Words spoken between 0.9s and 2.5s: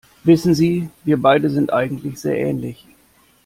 wir beide sind eigentlich sehr